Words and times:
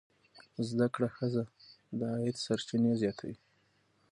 زده 0.69 0.87
کړه 0.93 1.07
ښځه 1.15 1.43
د 1.99 2.01
عاید 2.13 2.35
سرچینې 2.45 2.93
زیاتوي. 3.01 3.37